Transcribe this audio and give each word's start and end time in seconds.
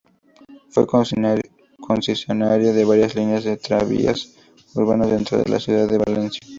Fue 0.69 0.87
concesionaria 0.87 2.73
de 2.73 2.85
varias 2.85 3.13
líneas 3.13 3.43
de 3.43 3.55
tranvías 3.57 4.35
urbanos 4.73 5.11
dentro 5.11 5.37
de 5.37 5.47
la 5.47 5.59
ciudad 5.59 5.87
de 5.87 5.99
Valencia. 5.99 6.39